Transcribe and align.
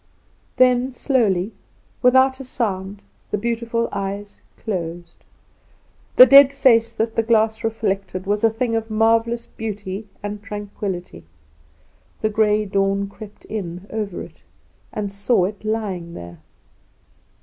Then 0.55 0.91
slowly, 0.91 1.53
without 2.01 2.39
a 2.39 2.43
sound, 2.43 3.03
the 3.29 3.37
beautiful 3.37 3.87
eyes 3.91 4.41
closed. 4.57 5.23
The 6.15 6.25
dead 6.25 6.53
face 6.53 6.91
that 6.93 7.15
the 7.15 7.21
glass 7.21 7.63
reflected 7.63 8.25
was 8.25 8.43
a 8.43 8.49
thing 8.49 8.75
of 8.75 8.89
marvelous 8.89 9.45
beauty 9.45 10.07
and 10.23 10.41
tranquillity. 10.41 11.23
The 12.21 12.29
Grey 12.29 12.65
Dawn 12.65 13.09
crept 13.09 13.45
in 13.45 13.85
over 13.91 14.23
it 14.23 14.41
and 14.91 15.11
saw 15.11 15.45
it 15.45 15.63
lying 15.63 16.15
there. 16.15 16.39